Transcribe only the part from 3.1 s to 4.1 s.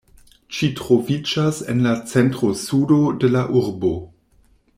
de la urbo.